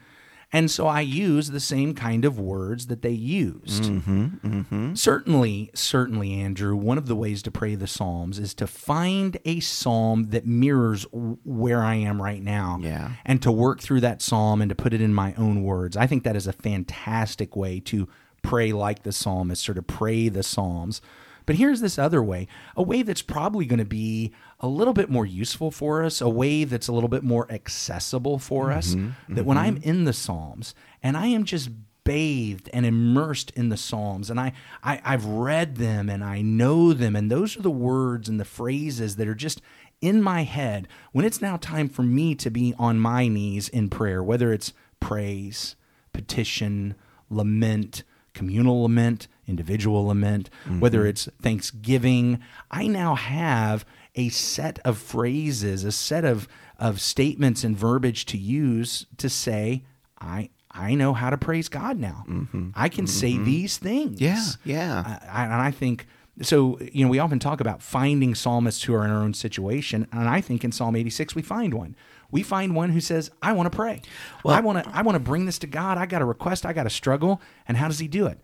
And 0.55 0.71
so 0.71 0.87
I 0.87 1.03
use 1.03 1.51
the 1.51 1.61
same 1.61 1.95
kind 1.95 2.25
of 2.25 2.41
words 2.41 2.87
that 2.87 3.03
they 3.03 3.11
used. 3.11 3.85
Mm-hmm, 3.85 4.25
mm-hmm. 4.25 4.95
Certainly, 4.95 5.71
certainly, 5.75 6.33
Andrew, 6.33 6.75
one 6.75 6.97
of 6.97 7.09
the 7.09 7.15
ways 7.15 7.43
to 7.43 7.51
pray 7.51 7.75
the 7.75 7.87
Psalms 7.87 8.39
is 8.39 8.55
to 8.55 8.67
find 8.67 9.37
a 9.45 9.61
psalm 9.61 10.31
that 10.31 10.47
mirrors 10.47 11.07
where 11.13 11.83
I 11.83 11.97
am 11.97 12.23
right 12.23 12.43
now. 12.43 12.79
Yeah. 12.81 13.13
And 13.27 13.43
to 13.43 13.53
work 13.53 13.81
through 13.81 14.01
that 14.01 14.23
psalm 14.23 14.63
and 14.63 14.71
to 14.71 14.75
put 14.75 14.95
it 14.95 15.03
in 15.03 15.13
my 15.13 15.35
own 15.35 15.63
words. 15.63 15.95
I 15.97 16.07
think 16.07 16.25
that 16.25 16.37
is 16.37 16.47
a 16.47 16.53
fantastic 16.55 17.55
way 17.55 17.81
to 17.81 18.09
pray 18.43 18.73
like 18.73 19.03
the 19.03 19.13
psalmist 19.13 19.69
or 19.69 19.75
to 19.75 19.83
pray 19.83 20.31
the 20.31 20.43
Psalms. 20.43 21.03
But 21.47 21.57
here's 21.57 21.81
this 21.81 21.99
other 21.99 22.23
way, 22.23 22.49
a 22.77 22.83
way 22.83 23.03
that's 23.03 23.23
probably 23.23 23.65
going 23.65 23.79
to 23.79 23.85
be 23.85 24.33
a 24.61 24.69
little 24.69 24.95
bit 24.95 25.11
more 25.11 25.27
useful 25.27 25.71
for 25.71 26.05
us, 26.05 26.21
a 26.21 26.29
way 26.29 26.65
that's 26.65 26.89
a 26.89 26.93
little 26.93 27.09
bit 27.09 27.25
more 27.25 27.51
accessible 27.51 28.39
for 28.39 28.71
us. 28.71 28.95
Mm-hmm, 28.95 29.35
that 29.35 29.45
when 29.45 29.59
I'm 29.59 29.77
mm-hmm. 29.77 29.89
in 29.89 30.05
the 30.05 30.13
Psalms 30.13 30.75
and 31.03 31.17
I 31.17 31.27
am 31.27 31.45
just 31.45 31.71
bathed 32.05 32.69
and 32.73 32.85
immersed 32.85 33.51
in 33.53 33.69
the 33.69 33.77
Psalms, 33.77 34.31
and 34.31 34.41
I, 34.41 34.53
I 34.83 35.01
I've 35.05 35.25
read 35.25 35.77
them 35.77 36.09
and 36.09 36.23
I 36.25 36.43
know 36.43 36.93
them, 36.93 37.17
and 37.17 37.31
those 37.31 37.57
are 37.57 37.63
the 37.63 37.71
words 37.71 38.29
and 38.29 38.39
the 38.41 38.45
phrases 38.45 39.17
that 39.17 39.29
are 39.29 39.35
just 39.35 39.61
in 40.01 40.21
my 40.21 40.43
head 40.43 40.89
when 41.13 41.25
it's 41.25 41.41
now 41.41 41.57
time 41.57 41.89
for 41.89 42.03
me 42.03 42.35
to 42.35 42.51
be 42.51 42.75
on 42.79 42.99
my 42.99 43.29
knees 43.29 43.69
in 43.69 43.89
prayer, 43.89 44.23
whether 44.23 44.53
it's 44.53 44.73
praise, 45.01 45.77
petition, 46.13 46.95
lament, 47.31 48.03
communal 48.35 48.83
lament, 48.83 49.29
individual 49.47 50.07
lament, 50.07 50.51
whether 50.79 51.01
mm-hmm. 51.01 51.09
it's 51.09 51.29
thanksgiving, 51.41 52.41
I 52.71 52.87
now 52.87 53.15
have 53.15 53.85
a 54.15 54.29
set 54.29 54.79
of 54.81 54.99
phrases, 54.99 55.85
a 55.85 55.93
set 55.93 56.25
of, 56.25 56.49
of 56.79 57.01
statements 57.01 57.65
and 57.65 57.77
verbiage 57.77 58.27
to 58.27 58.39
use 58.39 59.07
to 59.19 59.29
say, 59.29 59.85
I 60.21 60.51
I 60.73 60.95
know 60.95 61.13
how 61.13 61.31
to 61.31 61.37
praise 61.37 61.69
God 61.69 61.99
now. 61.99 62.25
Mm-hmm. 62.27 62.71
I 62.75 62.89
can 62.89 63.07
say 63.07 63.33
mm-hmm. 63.33 63.45
these 63.45 63.77
things. 63.77 64.21
Yeah, 64.21 64.43
yeah. 64.65 65.19
I, 65.31 65.45
and 65.45 65.55
I 65.55 65.71
think 65.71 66.07
so. 66.41 66.79
You 66.81 67.05
know, 67.05 67.11
we 67.11 67.19
often 67.19 67.39
talk 67.39 67.61
about 67.61 67.83
finding 67.83 68.35
psalmists 68.35 68.83
who 68.85 68.95
are 68.95 69.05
in 69.05 69.11
our 69.11 69.23
own 69.23 69.35
situation, 69.35 70.07
and 70.13 70.29
I 70.29 70.41
think 70.41 70.65
in 70.65 70.73
Psalm 70.73 70.97
86 70.97 71.35
we 71.35 71.43
find 71.43 71.75
one. 71.75 71.95
We 72.33 72.43
find 72.43 72.75
one 72.75 72.91
who 72.91 73.01
says, 73.01 73.31
"I 73.41 73.53
want 73.53 73.71
to 73.71 73.77
pray. 73.77 74.03
Well, 74.43 74.57
I 74.57 74.61
want 74.61 74.83
to. 74.83 74.91
I 74.93 75.03
want 75.03 75.15
to 75.15 75.21
bring 75.21 75.47
this 75.47 75.61
to 75.61 75.69
God. 75.69 75.99
I 75.99 76.07
got 76.07 76.23
a 76.23 76.25
request. 76.25 76.67
I 76.67 76.73
got 76.73 76.87
a 76.87 76.91
struggle." 76.91 77.41
And 77.69 77.77
how 77.77 77.87
does 77.87 78.01
he 78.01 78.09
do 78.09 78.27
it? 78.27 78.41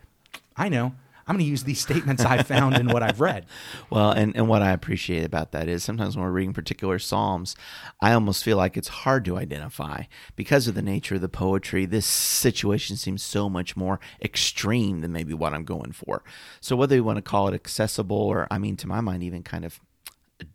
I 0.57 0.69
know. 0.69 0.95
I'm 1.29 1.35
going 1.35 1.45
to 1.45 1.51
use 1.51 1.65
these 1.65 1.81
statements 1.81 2.25
I 2.25 2.43
found 2.43 2.77
in 2.77 2.89
what 2.89 3.03
I've 3.03 3.21
read. 3.21 3.45
Well, 3.91 4.11
and, 4.11 4.37
and 4.37 4.49
what 4.49 4.61
I 4.61 4.73
appreciate 4.73 5.25
about 5.25 5.53
that 5.53 5.67
is 5.69 5.83
sometimes 5.83 6.15
when 6.15 6.25
we're 6.25 6.33
reading 6.33 6.53
particular 6.53 6.99
Psalms, 6.99 7.57
I 8.03 8.13
almost 8.13 8.45
feel 8.45 8.57
like 8.57 8.77
it's 8.77 8.89
hard 8.89 9.25
to 9.27 9.39
identify 9.39 10.05
because 10.37 10.69
of 10.69 10.75
the 10.75 10.83
nature 10.83 11.15
of 11.15 11.23
the 11.23 11.29
poetry. 11.29 11.87
This 11.87 12.05
situation 12.05 12.97
seems 12.97 13.23
so 13.23 13.49
much 13.49 13.77
more 13.77 13.99
extreme 14.23 15.01
than 15.01 15.13
maybe 15.13 15.33
what 15.33 15.55
I'm 15.55 15.65
going 15.65 15.93
for. 15.93 16.23
So, 16.61 16.77
whether 16.77 16.95
you 16.95 17.05
want 17.05 17.17
to 17.17 17.23
call 17.23 17.49
it 17.49 17.55
accessible 17.55 18.17
or, 18.17 18.47
I 18.51 18.59
mean, 18.59 18.77
to 18.77 18.87
my 18.87 19.01
mind, 19.01 19.23
even 19.23 19.43
kind 19.43 19.65
of 19.65 19.81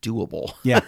doable. 0.02 0.54
Yeah. 0.64 0.80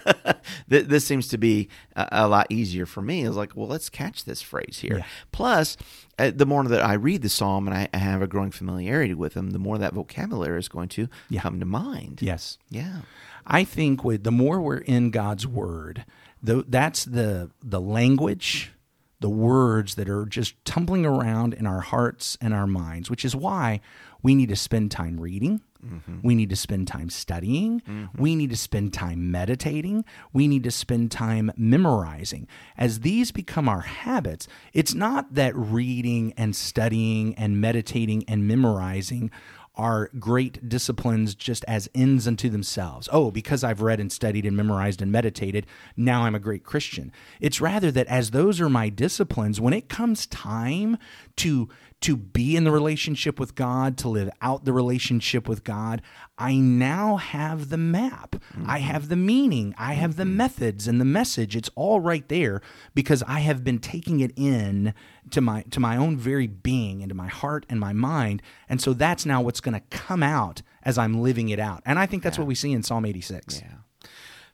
This 0.68 1.04
seems 1.04 1.28
to 1.28 1.38
be 1.38 1.68
a, 1.94 2.26
lot 2.26 2.46
easier 2.50 2.86
for 2.86 3.02
me. 3.02 3.24
It's 3.24 3.36
like, 3.36 3.54
well, 3.54 3.68
let's 3.68 3.90
catch 3.90 4.24
this 4.24 4.40
phrase 4.40 4.78
here. 4.80 4.98
Yeah. 4.98 5.04
Plus, 5.32 5.76
uh, 6.18 6.32
the 6.34 6.46
more 6.46 6.64
that 6.64 6.82
I 6.82 6.94
read 6.94 7.22
the 7.22 7.28
psalm 7.28 7.68
and 7.68 7.88
I, 7.92 7.96
have 7.96 8.22
a 8.22 8.26
growing 8.26 8.50
familiarity 8.50 9.14
with 9.14 9.34
them, 9.34 9.50
the 9.50 9.58
more 9.58 9.76
that 9.78 9.92
vocabulary 9.92 10.58
is 10.58 10.68
going 10.68 10.88
to 10.90 11.08
come 11.38 11.60
to 11.60 11.66
mind. 11.66 12.20
Yes. 12.22 12.58
Yeah. 12.70 13.02
I 13.46 13.64
think 13.64 14.02
with 14.02 14.24
the 14.24 14.32
more 14.32 14.60
we're 14.60 14.78
in 14.78 15.10
God's 15.10 15.46
word, 15.46 16.04
the, 16.42 16.64
that's 16.66 17.04
the 17.04 17.50
the 17.62 17.80
language, 17.80 18.72
the 19.20 19.30
words 19.30 19.94
that 19.96 20.08
are 20.08 20.26
just 20.26 20.54
tumbling 20.64 21.04
around 21.04 21.54
in 21.54 21.66
our 21.66 21.80
hearts 21.80 22.36
and 22.40 22.54
our 22.54 22.66
minds, 22.66 23.10
which 23.10 23.24
is 23.24 23.36
why 23.36 23.80
we 24.22 24.34
need 24.34 24.48
to 24.48 24.56
spend 24.56 24.90
time 24.90 25.20
reading. 25.20 25.60
Mm-hmm. 25.86 26.18
We 26.22 26.34
need 26.34 26.50
to 26.50 26.56
spend 26.56 26.88
time 26.88 27.10
studying. 27.10 27.80
Mm-hmm. 27.80 28.20
We 28.20 28.34
need 28.34 28.50
to 28.50 28.56
spend 28.56 28.92
time 28.92 29.30
meditating. 29.30 30.04
We 30.32 30.48
need 30.48 30.64
to 30.64 30.70
spend 30.70 31.10
time 31.10 31.52
memorizing. 31.56 32.48
As 32.76 33.00
these 33.00 33.32
become 33.32 33.68
our 33.68 33.80
habits, 33.80 34.48
it's 34.72 34.94
not 34.94 35.34
that 35.34 35.54
reading 35.56 36.34
and 36.36 36.54
studying 36.54 37.34
and 37.34 37.60
meditating 37.60 38.24
and 38.28 38.46
memorizing 38.46 39.30
are 39.76 40.10
great 40.18 40.68
disciplines 40.68 41.34
just 41.34 41.64
as 41.68 41.88
ends 41.94 42.26
unto 42.26 42.48
themselves. 42.48 43.08
Oh, 43.12 43.30
because 43.30 43.62
I've 43.62 43.82
read 43.82 44.00
and 44.00 44.10
studied 44.10 44.46
and 44.46 44.56
memorized 44.56 45.02
and 45.02 45.12
meditated, 45.12 45.66
now 45.96 46.22
I'm 46.22 46.34
a 46.34 46.40
great 46.40 46.64
Christian. 46.64 47.12
It's 47.40 47.60
rather 47.60 47.90
that 47.90 48.06
as 48.06 48.30
those 48.30 48.60
are 48.60 48.70
my 48.70 48.88
disciplines, 48.88 49.60
when 49.60 49.74
it 49.74 49.88
comes 49.88 50.26
time 50.26 50.96
to 51.36 51.68
to 52.02 52.16
be 52.16 52.56
in 52.56 52.64
the 52.64 52.70
relationship 52.70 53.40
with 53.40 53.54
God, 53.54 53.96
to 53.98 54.08
live 54.08 54.30
out 54.42 54.64
the 54.64 54.72
relationship 54.72 55.48
with 55.48 55.64
God, 55.64 56.02
I 56.36 56.56
now 56.56 57.16
have 57.16 57.70
the 57.70 57.78
map. 57.78 58.36
I 58.66 58.78
mm-hmm. 58.78 58.86
have 58.86 59.08
the 59.08 59.16
meaning. 59.16 59.74
I 59.78 59.94
have 59.94 60.16
the 60.16 60.24
mm-hmm. 60.24 60.36
methods 60.36 60.86
and 60.86 61.00
the 61.00 61.06
message. 61.06 61.56
It's 61.56 61.70
all 61.74 62.00
right 62.00 62.28
there 62.28 62.60
because 62.94 63.22
I 63.22 63.40
have 63.40 63.64
been 63.64 63.78
taking 63.78 64.20
it 64.20 64.32
in 64.36 64.92
to 65.30 65.40
my 65.40 65.62
to 65.70 65.80
my 65.80 65.96
own 65.96 66.16
very 66.16 66.46
being, 66.46 67.00
into 67.00 67.14
my 67.14 67.28
heart 67.28 67.64
and 67.68 67.80
my 67.80 67.92
mind. 67.92 68.42
And 68.68 68.80
so 68.80 68.92
that's 68.92 69.24
now 69.24 69.40
what's 69.40 69.60
going 69.60 69.74
to 69.74 69.96
come 69.96 70.22
out 70.22 70.62
as 70.82 70.98
I'm 70.98 71.22
living 71.22 71.48
it 71.48 71.58
out. 71.58 71.82
And 71.86 71.98
I 71.98 72.06
think 72.06 72.22
that's 72.22 72.38
what 72.38 72.46
we 72.46 72.54
see 72.54 72.72
in 72.72 72.82
Psalm 72.82 73.06
86. 73.06 73.62
Yeah. 73.62 74.08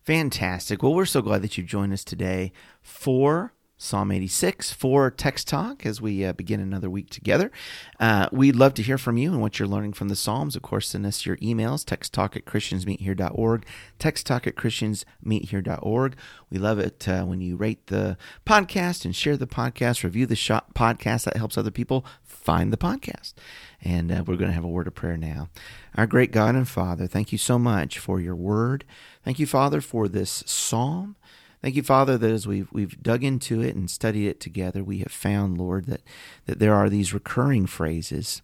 Fantastic. 0.04 0.82
Well, 0.82 0.94
we're 0.94 1.04
so 1.04 1.22
glad 1.22 1.42
that 1.42 1.58
you've 1.58 1.66
joined 1.66 1.92
us 1.92 2.04
today 2.04 2.52
for 2.80 3.52
Psalm 3.82 4.12
86 4.12 4.72
for 4.72 5.10
Text 5.10 5.48
Talk 5.48 5.84
as 5.84 6.00
we 6.00 6.24
uh, 6.24 6.32
begin 6.32 6.60
another 6.60 6.88
week 6.88 7.10
together. 7.10 7.50
Uh, 7.98 8.28
we'd 8.30 8.54
love 8.54 8.74
to 8.74 8.82
hear 8.82 8.96
from 8.96 9.18
you 9.18 9.32
and 9.32 9.40
what 9.40 9.58
you're 9.58 9.66
learning 9.66 9.92
from 9.92 10.08
the 10.08 10.14
Psalms. 10.14 10.54
Of 10.54 10.62
course, 10.62 10.88
send 10.88 11.04
us 11.04 11.26
your 11.26 11.36
emails, 11.38 11.84
texttalk 11.84 12.36
at 12.36 12.44
christiansmeethere.org, 12.44 13.66
texttalk 13.98 14.46
at 14.46 14.54
christiansmeethere.org. 14.54 16.16
We 16.48 16.58
love 16.58 16.78
it 16.78 17.08
uh, 17.08 17.24
when 17.24 17.40
you 17.40 17.56
rate 17.56 17.88
the 17.88 18.16
podcast 18.46 19.04
and 19.04 19.16
share 19.16 19.36
the 19.36 19.48
podcast, 19.48 20.04
review 20.04 20.26
the 20.26 20.36
shop 20.36 20.74
podcast. 20.74 21.24
That 21.24 21.36
helps 21.36 21.58
other 21.58 21.72
people 21.72 22.06
find 22.22 22.72
the 22.72 22.76
podcast. 22.76 23.34
And 23.82 24.12
uh, 24.12 24.22
we're 24.24 24.36
going 24.36 24.50
to 24.50 24.54
have 24.54 24.64
a 24.64 24.68
word 24.68 24.86
of 24.86 24.94
prayer 24.94 25.16
now. 25.16 25.48
Our 25.96 26.06
great 26.06 26.30
God 26.30 26.54
and 26.54 26.68
Father, 26.68 27.08
thank 27.08 27.32
you 27.32 27.38
so 27.38 27.58
much 27.58 27.98
for 27.98 28.20
your 28.20 28.36
word. 28.36 28.84
Thank 29.24 29.40
you, 29.40 29.46
Father, 29.46 29.80
for 29.80 30.06
this 30.06 30.44
psalm. 30.46 31.16
Thank 31.62 31.76
you, 31.76 31.83
Father, 31.85 32.19
that 32.19 32.31
as 32.31 32.45
we've 32.45 32.71
we've 32.73 33.00
dug 33.00 33.23
into 33.23 33.61
it 33.61 33.76
and 33.76 33.88
studied 33.88 34.26
it 34.26 34.40
together, 34.40 34.83
we 34.83 34.99
have 34.99 35.12
found, 35.12 35.59
Lord, 35.59 35.87
that 35.87 36.02
that 36.47 36.59
there 36.59 36.75
are 36.75 36.90
these 36.90 37.14
recurring 37.14 37.66
phrases, 37.66 38.42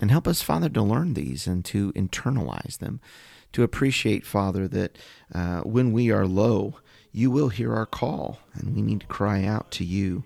and 0.00 0.10
help 0.10 0.26
us, 0.26 0.40
Father, 0.40 0.70
to 0.70 0.82
learn 0.82 1.12
these 1.12 1.46
and 1.46 1.62
to 1.66 1.92
internalize 1.92 2.78
them, 2.78 3.00
to 3.52 3.62
appreciate, 3.62 4.24
Father, 4.24 4.66
that 4.68 4.96
uh, 5.34 5.60
when 5.60 5.92
we 5.92 6.10
are 6.10 6.26
low, 6.26 6.78
you 7.12 7.30
will 7.30 7.50
hear 7.50 7.74
our 7.74 7.86
call, 7.86 8.38
and 8.54 8.74
we 8.74 8.80
need 8.80 9.00
to 9.00 9.06
cry 9.06 9.44
out 9.44 9.70
to 9.72 9.84
you. 9.84 10.24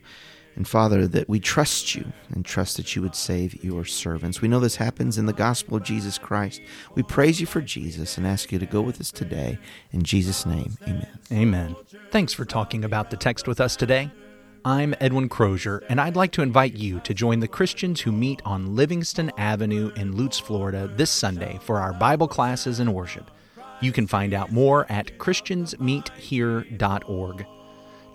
And 0.59 0.67
Father, 0.67 1.07
that 1.07 1.29
we 1.29 1.39
trust 1.39 1.95
you 1.95 2.05
and 2.31 2.45
trust 2.45 2.79
that 2.79 2.97
you 2.97 3.03
would 3.03 3.15
save 3.15 3.63
your 3.63 3.85
servants. 3.85 4.43
We 4.43 4.49
know 4.49 4.59
this 4.59 4.75
happens 4.75 5.17
in 5.17 5.27
the 5.27 5.33
gospel 5.33 5.77
of 5.77 5.85
Jesus 5.85 6.19
Christ. 6.19 6.61
We 6.97 7.05
praise 7.05 7.41
you 7.41 7.47
for 7.47 7.61
Jesus 7.61 8.19
and 8.19 8.27
ask 8.27 8.51
you 8.51 8.59
to 8.59 8.67
go 8.67 8.81
with 8.81 9.01
us 9.01 9.13
today. 9.13 9.57
In 9.93 10.03
Jesus' 10.03 10.45
name, 10.45 10.77
amen. 10.83 11.07
Amen. 11.31 11.77
Thanks 12.11 12.33
for 12.33 12.45
talking 12.45 12.85
about 12.85 13.11
the 13.11 13.17
text 13.17 13.47
with 13.47 13.61
us 13.61 13.77
today. 13.77 14.11
I'm 14.65 14.97
Edwin 14.99 15.29
Crozier, 15.29 15.85
and 15.89 16.01
I'd 16.01 16.17
like 16.17 16.33
to 16.33 16.43
invite 16.43 16.75
you 16.75 16.99
to 17.05 17.15
join 17.15 17.39
the 17.39 17.47
Christians 17.47 18.01
who 18.01 18.11
meet 18.11 18.43
on 18.45 18.75
Livingston 18.75 19.31
Avenue 19.39 19.93
in 19.95 20.17
Lutz, 20.17 20.41
Florida 20.41 20.93
this 20.97 21.13
Sunday 21.13 21.61
for 21.63 21.79
our 21.79 21.93
Bible 21.93 22.27
classes 22.27 22.81
and 22.81 22.93
worship. 22.93 23.31
You 23.81 23.93
can 23.93 24.09
find 24.09 24.35
out 24.35 24.51
more 24.51 24.91
at 24.91 25.19
christiansmeethere.org. 25.19 27.47